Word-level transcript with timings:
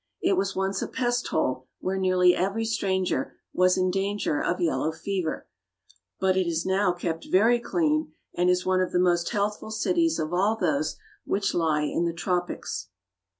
It 0.19 0.35
was 0.35 0.55
once 0.55 0.81
a 0.81 0.87
pest 0.87 1.27
hole 1.27 1.67
where 1.79 1.99
nearly 1.99 2.35
every 2.35 2.65
stranger 2.65 3.35
was 3.53 3.77
in 3.77 3.91
danger 3.91 4.41
of 4.41 4.59
yellow 4.59 4.91
fever; 4.91 5.47
but 6.19 6.35
it 6.35 6.47
is 6.47 6.65
now 6.65 6.91
kept 6.91 7.27
very 7.29 7.59
clean 7.59 8.11
and 8.33 8.49
is 8.49 8.65
one 8.65 8.81
of 8.81 8.91
the 8.93 8.97
most 8.99 9.29
healthful 9.29 9.69
cities 9.69 10.17
of 10.17 10.33
all 10.33 10.55
those 10.55 10.95
which 11.23 11.53
lie 11.53 11.83
in 11.83 12.05
the 12.05 12.13
tropics. 12.13 12.87